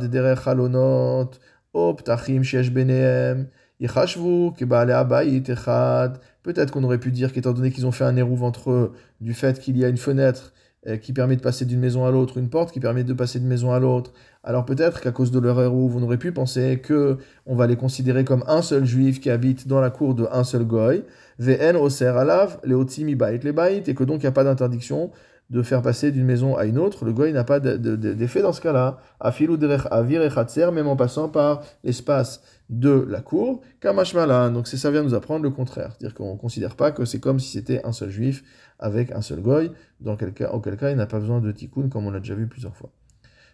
Derech 0.08 0.46
halonot, 0.46 1.30
o 1.72 1.94
ptachim 1.94 2.42
shesh 2.42 2.70
benehem, 2.70 3.46
yichashvu 3.80 4.52
kebale 4.56 4.92
abayit 4.92 5.48
echad. 5.48 6.18
Peut-être 6.42 6.70
qu'on 6.70 6.84
aurait 6.84 6.98
pu 6.98 7.10
dire 7.10 7.32
qu'étant 7.32 7.52
donné 7.52 7.70
qu'ils 7.70 7.86
ont 7.86 7.92
fait 7.92 8.04
un 8.04 8.16
érouve 8.16 8.42
entre 8.42 8.70
eux, 8.70 8.92
du 9.20 9.34
fait 9.34 9.58
qu'il 9.58 9.76
y 9.78 9.84
a 9.84 9.88
une 9.88 9.96
fenêtre 9.96 10.52
euh, 10.86 10.96
qui 10.96 11.12
permet 11.12 11.34
de 11.36 11.40
passer 11.40 11.64
d'une 11.64 11.80
maison 11.80 12.04
à 12.04 12.10
l'autre, 12.12 12.38
une 12.38 12.48
porte 12.48 12.70
qui 12.72 12.78
permet 12.78 13.02
de 13.02 13.12
passer 13.12 13.40
d'une 13.40 13.48
maison 13.48 13.72
à 13.72 13.80
l'autre, 13.80 14.12
alors 14.44 14.64
peut-être 14.64 15.00
qu'à 15.00 15.10
cause 15.10 15.32
de 15.32 15.40
leur 15.40 15.60
érouve, 15.60 15.96
on 15.96 16.02
aurait 16.02 16.18
pu 16.18 16.30
penser 16.30 16.78
que 16.80 17.18
on 17.46 17.56
va 17.56 17.66
les 17.66 17.74
considérer 17.74 18.24
comme 18.24 18.44
un 18.46 18.62
seul 18.62 18.84
juif 18.84 19.18
qui 19.18 19.28
habite 19.28 19.66
dans 19.66 19.80
la 19.80 19.90
cour 19.90 20.14
de 20.14 20.28
un 20.30 20.44
seul 20.44 20.64
goy, 20.64 21.02
vn 21.40 21.76
oser 21.76 22.06
alav, 22.06 22.60
leotim 22.62 23.08
ibayit 23.08 23.42
lebayit, 23.42 23.88
et 23.88 23.94
que 23.94 24.04
donc 24.04 24.18
il 24.18 24.26
n'y 24.26 24.28
a 24.28 24.32
pas 24.32 24.44
d'interdiction 24.44 25.10
de 25.50 25.62
faire 25.62 25.80
passer 25.80 26.10
d'une 26.10 26.24
maison 26.24 26.56
à 26.56 26.64
une 26.64 26.76
autre, 26.76 27.04
le 27.04 27.12
goy 27.12 27.32
n'a 27.32 27.44
pas 27.44 27.60
d'effet 27.60 28.42
dans 28.42 28.52
ce 28.52 28.60
cas-là. 28.60 28.98
Afilou 29.20 29.56
derech 29.56 29.82
avir 29.90 30.22
et 30.22 30.70
même 30.72 30.88
en 30.88 30.96
passant 30.96 31.28
par 31.28 31.62
l'espace 31.84 32.42
de 32.68 33.06
la 33.08 33.20
cour, 33.20 33.60
kamashmalan. 33.80 34.50
Donc 34.50 34.66
ça 34.66 34.90
vient 34.90 35.04
nous 35.04 35.14
apprendre 35.14 35.44
le 35.44 35.50
contraire. 35.50 35.92
C'est-à-dire 35.92 36.16
qu'on 36.16 36.32
ne 36.32 36.38
considère 36.38 36.74
pas 36.74 36.90
que 36.90 37.04
c'est 37.04 37.20
comme 37.20 37.38
si 37.38 37.50
c'était 37.50 37.80
un 37.84 37.92
seul 37.92 38.10
juif 38.10 38.42
avec 38.80 39.12
un 39.12 39.22
seul 39.22 39.40
goy, 39.40 39.70
dans 40.00 40.16
quel 40.16 40.32
cas, 40.32 40.50
auquel 40.50 40.76
cas 40.76 40.90
il 40.90 40.96
n'a 40.96 41.06
pas 41.06 41.20
besoin 41.20 41.40
de 41.40 41.52
tikkun, 41.52 41.88
comme 41.88 42.06
on 42.06 42.10
l'a 42.10 42.18
déjà 42.18 42.34
vu 42.34 42.48
plusieurs 42.48 42.74
fois. 42.74 42.90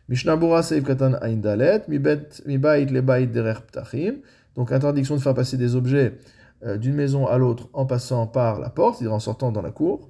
Mishnabura 0.09 0.63
seif 0.63 0.85
katan 0.85 1.13
bait 1.21 2.87
le 2.87 3.01
bait 3.01 3.27
derech 3.27 3.61
ptachim. 3.67 4.15
Donc 4.57 4.73
interdiction 4.73 5.15
de 5.17 5.21
faire 5.21 5.35
passer 5.35 5.59
des 5.59 5.77
objets 5.77 6.19
euh, 6.65 6.79
d'une 6.79 6.95
maison 6.95 7.27
à 7.27 7.37
l'autre 7.37 7.69
en 7.75 7.85
passant 7.85 8.27
par 8.27 8.61
la 8.61 8.71
porte, 8.71 8.97
c'est-à-dire 8.97 9.15
en 9.15 9.21
sortant 9.21 9.53
dans 9.53 9.63
la 9.63 9.71
cour 9.71 10.09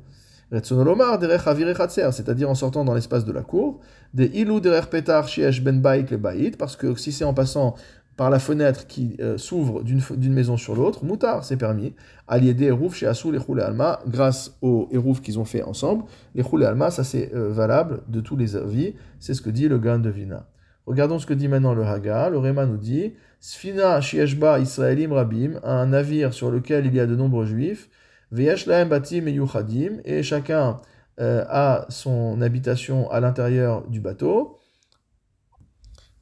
c'est-à-dire 0.61 2.51
en 2.51 2.55
sortant 2.55 2.85
dans 2.85 2.95
l'espace 2.95 3.25
de 3.25 3.33
la 3.33 3.43
cour, 3.43 3.81
des 4.13 4.27
ilou 4.27 4.61
derer 4.61 4.87
petar 4.87 5.27
shiesh 5.27 5.63
ben 5.63 5.83
le 5.83 6.17
bait, 6.17 6.51
parce 6.59 6.77
que 6.77 6.95
si 6.95 7.11
c'est 7.11 7.25
en 7.25 7.33
passant 7.33 7.75
par 8.17 8.29
la 8.29 8.39
fenêtre 8.39 8.87
qui 8.87 9.17
euh, 9.21 9.39
s'ouvre 9.39 9.83
d'une 9.83 10.33
maison 10.33 10.57
sur 10.57 10.75
l'autre, 10.77 11.05
moutard, 11.05 11.45
c'est 11.45 11.57
permis. 11.57 11.95
Aliédé 12.29 12.67
Erouf 12.67 12.95
chez 12.95 13.07
Assou, 13.07 13.33
les 13.33 13.39
Roulé 13.39 13.63
Alma, 13.63 14.01
grâce 14.07 14.57
aux 14.61 14.89
Erouf 14.93 15.23
qu'ils 15.23 15.39
ont 15.39 15.45
fait 15.45 15.63
ensemble. 15.63 16.05
Les 16.35 16.43
Roulé 16.43 16.67
Alma, 16.67 16.91
ça 16.91 17.05
c'est 17.05 17.35
euh, 17.35 17.49
valable 17.51 18.03
de 18.09 18.21
tous 18.21 18.37
les 18.37 18.55
avis, 18.55 18.95
c'est 19.19 19.35
ce 19.35 19.41
que 19.41 19.51
dit 19.51 19.69
le 19.69 19.79
Gan 19.79 19.99
de 19.99 20.11
Vina. 20.11 20.47
Regardons 20.87 21.19
ce 21.19 21.27
que 21.27 21.35
dit 21.35 21.49
maintenant 21.49 21.75
le 21.75 21.85
Haga. 21.85 22.29
Le 22.29 22.39
Réma 22.39 22.67
nous 22.67 22.77
dit 22.77 23.15
Sfina 23.41 24.01
Shieshba 24.01 24.59
Israelim 24.59 25.13
Rabim, 25.13 25.61
un 25.63 25.87
navire 25.87 26.35
sur 26.35 26.51
lequel 26.51 26.87
il 26.87 26.95
y 26.95 27.01
a 27.01 27.07
de 27.07 27.17
nombreux 27.17 27.47
juifs, 27.47 27.89
Batim 28.33 29.27
et 29.27 30.19
et 30.19 30.23
chacun 30.23 30.81
euh, 31.21 31.45
a 31.49 31.85
son 31.91 32.41
habitation 32.41 33.11
à 33.11 33.21
l'intérieur 33.21 33.87
du 33.89 34.01
bateau. 34.01 34.59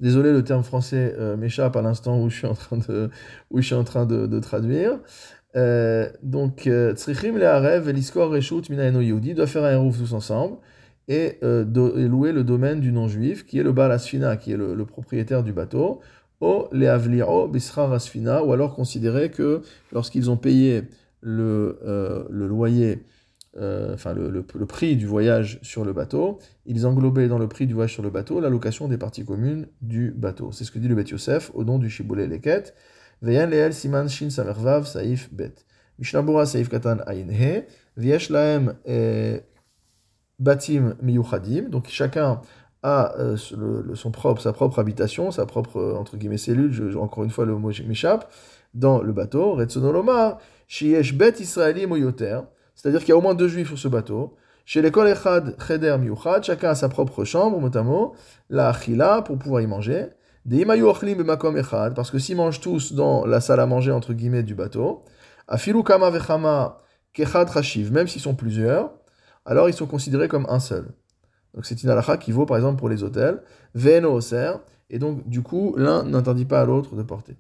Désolé, 0.01 0.33
le 0.33 0.43
terme 0.43 0.65
français 0.65 1.15
euh, 1.19 1.37
m'échappe 1.37 1.77
à 1.77 1.83
l'instant 1.83 2.21
où 2.21 2.29
je 2.29 2.39
suis 2.39 2.47
en 2.47 2.55
train 2.55 2.79
de, 2.79 3.11
où 3.51 3.61
je 3.61 3.67
suis 3.67 3.75
en 3.75 3.85
train 3.85 4.07
de, 4.07 4.41
traduire. 4.41 4.99
Euh, 5.57 6.11
donc, 6.23 6.69
Tzrichim 6.95 7.37
Leharev, 7.37 7.89
Eliskor 7.89 8.31
Reshut 8.31 8.69
Minaeno 8.71 9.01
Yehudi 9.01 9.35
doivent 9.35 9.49
faire 9.49 9.65
un 9.65 9.79
rouf 9.79 9.99
tous 9.99 10.13
ensemble 10.13 10.57
et, 11.07 11.39
louer 11.43 12.33
le 12.33 12.43
domaine 12.43 12.81
du 12.81 12.93
non-juif, 12.93 13.47
qui 13.47 13.59
est 13.59 13.63
le 13.63 13.73
Baal 13.73 13.93
Asfina, 13.93 14.37
qui 14.37 14.53
est 14.53 14.57
le, 14.57 14.85
propriétaire 14.85 15.45
du 15.45 15.53
bateau, 15.53 16.01
ou 16.41 16.65
Leavliro 16.73 17.47
Bisrar 17.47 17.93
Asfina, 17.93 18.43
ou 18.43 18.53
alors 18.53 18.75
considérer 18.75 19.31
que 19.31 19.63
lorsqu'ils 19.93 20.31
ont 20.31 20.37
payé 20.37 20.85
le, 21.21 21.79
le 22.31 22.47
loyer 22.47 23.05
euh, 23.57 23.95
enfin 23.95 24.15
le, 24.15 24.45
prix 24.67 24.95
du 24.95 25.07
voyage 25.07 25.59
sur 25.63 25.85
le 25.85 25.93
bateau, 25.93 26.39
ils 26.67 26.87
englobaient 26.87 27.27
dans 27.27 27.39
le 27.39 27.49
prix 27.49 27.67
du 27.67 27.75
voyage 27.75 27.93
sur 27.93 28.03
le 28.03 28.11
bateau 28.11 28.41
l'allocation 28.41 28.87
des 28.87 28.97
parties 28.97 29.25
communes 29.25 29.67
du 29.81 30.13
bateau. 30.13 30.53
C'est 30.53 30.65
ce 30.65 30.71
que 30.71 30.79
dit 30.79 30.87
le 30.87 30.95
Bet 30.95 31.11
Yosef 31.11 31.51
au 31.55 31.65
nom 31.65 31.79
du 31.79 31.91
Shibbolé 31.91 32.29
Leket. 32.29 32.75
Veyan 33.23 33.49
leel 33.49 33.75
siman 33.75 34.09
shin 34.09 34.31
samervav 34.31 34.87
saif 34.87 35.29
bet. 35.33 35.67
Mishnabura 35.99 36.47
saif 36.47 36.69
katan 36.71 37.03
ayin 37.07 37.29
he. 37.29 37.65
Viesh 37.97 38.31
laem 38.31 38.77
eh, 38.87 39.41
batim 40.39 40.95
miyuchadim. 41.03 41.69
Donc 41.71 41.89
chacun 41.89 42.41
a 42.83 43.15
euh, 43.19 43.37
son 43.95 44.11
propre, 44.11 44.41
sa 44.41 44.53
propre 44.53 44.79
habitation, 44.79 45.31
sa 45.31 45.47
propre, 45.47 45.79
euh, 45.79 45.95
entre 45.97 46.17
guillemets, 46.17 46.39
cellule, 46.39 46.97
encore 46.99 47.25
une 47.25 47.31
fois 47.31 47.45
le 47.45 47.55
mot 47.57 47.71
m'échappe, 47.87 48.31
dans 48.75 49.03
le 49.03 49.13
bateau. 49.13 49.55
Retsonoloma, 49.55 50.39
shiesh 50.69 51.15
bet 51.15 51.35
israeli 51.41 51.87
moyoter. 51.87 52.41
C'est-à-dire 52.75 53.01
qu'il 53.01 53.11
y 53.11 53.13
a 53.13 53.17
au 53.17 53.21
moins 53.21 53.35
deux 53.35 53.49
juifs 53.49 53.69
sur 53.69 53.79
ce 53.79 53.89
bateau. 53.89 54.37
Chez 54.65 54.83
l'école 54.83 55.09
Echad, 55.09 55.57
Cheder, 55.67 55.97
Miuchad, 55.99 56.45
chacun 56.45 56.71
a 56.71 56.75
sa 56.75 56.89
propre 56.89 57.25
chambre, 57.25 57.61
notamment 57.61 58.15
la 58.49 58.69
Achila, 58.69 59.23
pour 59.23 59.39
pouvoir 59.39 59.61
y 59.61 59.67
manger. 59.67 60.07
Des 60.47 60.59
Imayu 60.59 60.89
Achlim 60.89 61.23
Makom 61.23 61.57
Echad, 61.57 61.95
parce 61.95 62.11
que 62.11 62.19
s'ils 62.19 62.37
mangent 62.37 62.61
tous 62.61 62.93
dans 62.93 63.27
la 63.27 63.41
salle 63.41 63.61
à 63.61 63.67
manger, 63.67 63.91
entre 63.93 64.15
guillemets, 64.15 64.43
du 64.43 64.55
bateau, 64.55 65.03
Afilu 65.49 65.83
Kama 65.83 66.09
Vechama 66.11 66.81
Kechad 67.13 67.53
Chashiv, 67.53 67.93
même 67.93 68.07
s'ils 68.07 68.23
sont 68.23 68.35
plusieurs, 68.35 68.93
alors 69.45 69.69
ils 69.69 69.75
sont 69.75 69.87
considérés 69.87 70.29
comme 70.29 70.47
un 70.49 70.61
seul. 70.61 70.87
Donc 71.55 71.67
c'est 71.67 71.83
une 71.83 71.91
halakha 71.91 72.17
qui 72.17 72.33
vaut 72.33 72.47
par 72.47 72.57
exemple 72.57 72.79
pour 72.79 72.89
les 72.89 73.03
hôtels. 73.03 73.43
Veno 73.75 74.13
Oser, 74.13 74.53
et 74.89 74.99
donc 74.99 75.29
du 75.29 75.43
coup, 75.43 75.75
l'un 75.77 76.05
n'interdit 76.05 76.45
pas 76.45 76.61
à 76.61 76.65
l'autre 76.65 76.97
de 76.97 77.03
porter. 77.03 77.37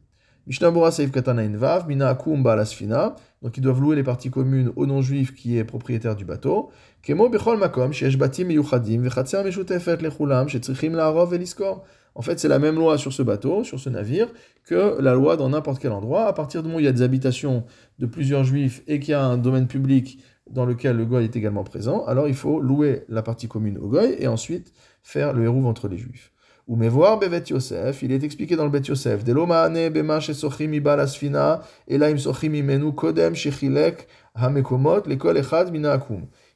Seif 0.91 1.13
Katana 1.13 1.43
Invav, 1.43 1.87
Mina 1.87 2.09
Akum 2.09 2.43
Balasfina, 2.43 3.15
donc 3.43 3.57
ils 3.57 3.61
doivent 3.61 3.81
louer 3.81 3.95
les 3.95 4.03
parties 4.03 4.31
communes 4.31 4.73
au 4.75 4.87
non-juif 4.87 5.35
qui 5.35 5.57
est 5.57 5.65
propriétaire 5.65 6.17
du 6.17 6.25
bateau. 6.25 6.71
Kemo 7.03 7.29
Bechol 7.29 7.59
Makom, 7.59 7.93
Batim 8.19 8.49
Lechulam, 8.49 10.47
Laarov 10.93 11.35
Eliskor. 11.35 11.85
En 12.17 12.23
fait, 12.23 12.41
c'est 12.41 12.49
la 12.49 12.59
même 12.59 12.75
loi 12.75 12.99
sur 12.99 13.13
ce 13.13 13.23
bateau, 13.23 13.63
sur 13.63 13.79
ce 13.79 13.89
navire, 13.89 14.29
que 14.65 15.01
la 15.01 15.15
loi 15.15 15.37
dans 15.37 15.49
n'importe 15.49 15.81
quel 15.81 15.93
endroit. 15.93 16.27
À 16.27 16.33
partir 16.33 16.63
du 16.63 16.67
moment 16.67 16.79
où 16.79 16.81
il 16.81 16.87
y 16.87 16.89
a 16.89 16.93
des 16.93 17.03
habitations 17.03 17.65
de 17.99 18.07
plusieurs 18.07 18.43
juifs 18.43 18.83
et 18.89 18.99
qu'il 18.99 19.13
y 19.13 19.15
a 19.15 19.25
un 19.25 19.39
domaine 19.39 19.69
public 19.69 20.19
dans 20.51 20.67
lequel 20.67 20.97
le 20.97 21.05
goy 21.05 21.25
est 21.25 21.37
également 21.37 21.65
présent, 21.65 22.05
alors 22.07 22.29
il 22.29 22.35
faut 22.35 22.61
louer 22.61 23.05
la 23.09 23.23
partie 23.23 23.49
commune 23.49 23.79
au 23.79 23.89
goy 23.89 24.17
et 24.19 24.27
ensuite 24.27 24.73
faire 25.03 25.33
le 25.33 25.45
hérouve 25.45 25.67
entre 25.67 25.89
les 25.89 25.97
juifs. 25.97 26.33
Ou 26.69 26.77
voir 26.89 27.19
Bevet 27.19 27.43
Yosef, 27.49 28.03
il 28.03 28.13
est 28.13 28.23
expliqué 28.23 28.55
dans 28.55 28.63
le 28.63 28.71
Bet 28.71 28.83
Yosef. 28.83 29.25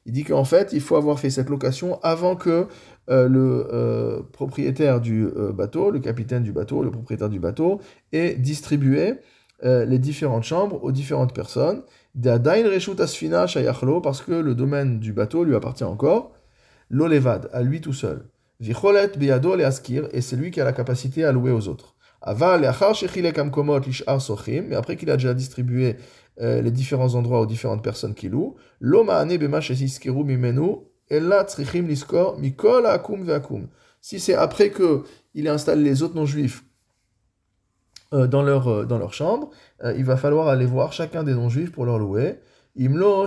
Il 0.05 0.13
dit 0.13 0.23
qu'en 0.23 0.45
fait, 0.45 0.71
il 0.71 0.81
faut 0.81 0.95
avoir 0.95 1.19
fait 1.19 1.29
cette 1.29 1.49
location 1.49 1.99
avant 2.01 2.35
que 2.37 2.67
euh, 3.09 3.27
le 3.27 3.67
euh, 3.73 4.21
propriétaire 4.31 5.01
du 5.01 5.25
euh, 5.25 5.51
bateau, 5.51 5.91
le 5.91 5.99
capitaine 5.99 6.43
du 6.43 6.51
bateau, 6.51 6.81
le 6.81 6.91
propriétaire 6.91 7.29
du 7.29 7.39
bateau, 7.39 7.81
ait 8.13 8.35
distribué 8.35 9.15
les 9.63 9.97
différentes 9.99 10.43
chambres 10.43 10.83
aux 10.83 10.91
différentes 10.91 11.33
personnes. 11.33 11.81
Parce 12.15 14.21
que 14.21 14.31
le 14.31 14.55
domaine 14.55 14.99
du 14.99 15.13
bateau 15.13 15.43
lui 15.43 15.55
appartient 15.55 15.83
encore. 15.83 16.31
L'olevad, 16.89 17.49
à 17.51 17.61
lui 17.61 17.81
tout 17.81 17.93
seul. 17.93 18.25
Vicholet 18.59 19.11
beyado 19.17 19.55
le 19.55 19.65
askir, 19.65 20.07
et 20.13 20.21
c'est 20.21 20.37
lui 20.37 20.51
qui 20.51 20.61
a 20.61 20.63
la 20.63 20.71
capacité 20.71 21.25
à 21.25 21.31
louer 21.31 21.51
aux 21.51 21.67
autres. 21.67 21.95
Aval 22.21 22.61
mais 22.61 22.67
après 24.75 24.95
qu'il 24.95 25.11
a 25.11 25.17
déjà 25.17 25.33
distribué 25.33 25.97
euh, 26.41 26.61
les 26.61 26.71
différents 26.71 27.15
endroits 27.15 27.41
aux 27.41 27.45
différentes 27.45 27.83
personnes 27.83 28.13
qui 28.13 28.29
louent, 28.29 28.55
l'oma 28.79 29.17
ane 29.17 29.37
mimenu, 29.37 30.77
liskor 31.09 32.39
mikol 32.39 32.85
akum. 32.85 33.67
Si 34.01 34.19
c'est 34.19 34.35
après 34.35 34.69
que 34.69 35.03
il 35.33 35.47
a 35.47 35.53
installé 35.53 35.83
les 35.83 36.01
autres 36.01 36.15
non-juifs 36.15 36.63
dans, 38.11 38.43
leur, 38.43 38.67
euh, 38.67 38.85
dans 38.85 38.97
leur 38.97 39.13
chambre, 39.13 39.49
euh, 39.83 39.93
il 39.97 40.05
va 40.05 40.17
falloir 40.17 40.47
aller 40.47 40.65
voir 40.65 40.93
chacun 40.93 41.23
des 41.23 41.33
non-juifs 41.33 41.71
pour 41.71 41.85
leur 41.85 41.99
louer. 41.99 42.39
Le 42.77 42.89
le 42.89 43.25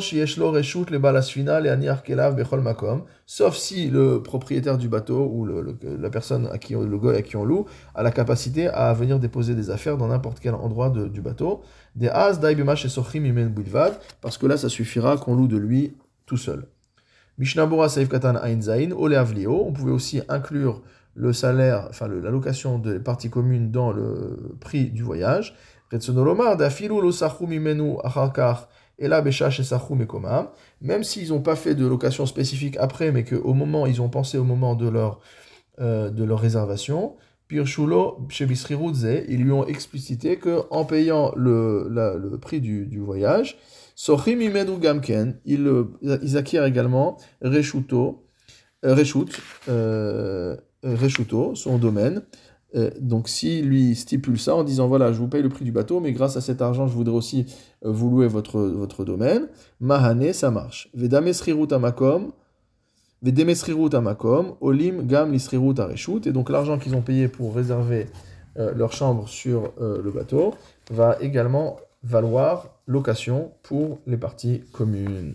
sauf 3.25 3.57
si 3.57 3.89
le 3.89 4.23
propriétaire 4.23 4.77
du 4.77 4.89
bateau 4.89 5.27
ou 5.33 5.47
la 5.47 6.11
personne 6.11 6.51
à 6.53 6.59
qui 6.59 6.77
on, 6.77 6.83
le 6.83 6.99
goy 6.99 7.17
à 7.17 7.23
qui 7.23 7.35
on 7.37 7.47
loue 7.47 7.65
a 7.95 8.03
la 8.03 8.11
capacité 8.11 8.69
à 8.69 8.93
venir 8.93 9.19
déposer 9.19 9.55
des 9.55 9.71
affaires 9.71 9.97
dans 9.97 10.09
n'importe 10.09 10.41
quel 10.41 10.55
endroit 10.55 10.91
du 10.91 11.23
bateau. 11.23 11.63
Des 11.95 12.09
as 12.09 12.39
parce 14.21 14.37
que 14.37 14.47
là 14.47 14.59
ça 14.59 14.69
suffira 14.69 15.17
qu'on 15.17 15.35
loue 15.35 15.49
de 15.49 15.57
lui 15.57 15.97
tout 16.27 16.37
seul. 16.37 16.67
On 17.41 17.45
pouvait 19.73 19.93
aussi 19.93 20.21
inclure 20.29 20.83
le 21.19 21.33
salaire, 21.33 21.87
enfin 21.91 22.07
l'allocation 22.09 22.79
des 22.79 23.01
parties 23.01 23.29
communes 23.29 23.71
dans 23.73 23.91
le 23.91 24.55
prix 24.61 24.91
du 24.91 25.03
voyage. 25.03 25.57
Même 30.81 31.03
s'ils 31.03 31.29
n'ont 31.31 31.41
pas 31.41 31.57
fait 31.57 31.75
de 31.75 31.87
location 31.87 32.27
spécifique 32.27 32.77
après, 32.79 33.11
mais 33.11 33.25
qu'au 33.25 33.55
moment, 33.55 33.87
ils 33.87 34.01
ont 34.01 34.09
pensé 34.09 34.39
au 34.39 34.45
moment 34.45 34.77
de 34.77 34.89
leur, 34.89 35.21
euh, 35.81 36.11
de 36.11 36.25
leur 36.25 36.39
réservation, 36.41 37.17
ils 37.51 37.65
lui 39.43 39.53
ont 39.53 39.67
explicité 39.67 40.39
qu'en 40.39 40.85
payant 40.85 41.33
le, 41.35 41.89
le 41.89 42.39
prix 42.39 42.61
du, 42.61 42.87
du 42.87 43.01
voyage, 43.01 43.57
Sochim 43.95 44.39
Gamken, 44.81 45.41
ils, 45.47 45.69
ils 46.03 46.37
acquièrent 46.37 46.67
également 46.67 47.17
Reshuto, 47.43 48.27
euh, 48.85 48.95
Reshut, 48.95 49.41
euh, 49.69 50.57
Reshuto, 50.83 51.55
son 51.55 51.79
domaine, 51.79 52.23
euh, 52.77 52.91
donc 53.01 53.29
si 53.29 53.63
lui 53.63 53.95
stipule 53.95 54.39
ça 54.39 54.55
en 54.55 54.63
disant 54.63 54.89
voilà, 54.89 55.13
je 55.13 55.19
vous 55.19 55.29
paye 55.29 55.43
le 55.43 55.49
prix 55.49 55.65
du 55.65 55.73
bateau, 55.73 56.01
mais 56.01 56.13
grâce 56.13 56.37
à 56.37 56.41
cet 56.41 56.61
argent, 56.61 56.87
je 56.87 56.95
voudrais 56.95 57.15
aussi 57.15 57.47
euh, 57.85 57.91
vous 57.91 58.11
louer 58.11 58.29
votre, 58.29 58.61
votre 58.61 59.05
domaine, 59.05 59.49
Mahane, 59.81 60.33
ça 60.33 60.51
marche. 60.51 60.91
Vedamesrirut 60.95 61.73
amakom, 61.73 62.33
Vedemesrirut 63.23 63.95
amakom, 63.95 64.55
Olim 64.61 65.07
gam 65.07 65.33
lisrirut 65.33 65.79
areshut, 65.79 66.27
et 66.27 66.33
donc 66.33 66.51
l'argent 66.51 66.79
qu'ils 66.79 66.95
ont 66.95 67.03
payé 67.03 67.29
pour 67.29 67.55
réserver 67.55 68.07
euh, 68.59 68.75
leur 68.75 68.93
chambre 68.93 69.29
sur 69.29 69.73
le 69.79 70.11
bateau 70.11 70.55
va 70.91 71.17
également 71.21 71.77
valoir 72.03 72.81
location 72.87 73.53
pour 73.63 73.99
les 74.07 74.17
parties 74.17 74.63
communes. 74.73 75.35